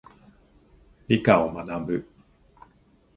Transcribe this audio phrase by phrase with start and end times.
[1.07, 2.09] 理科を学ぶ。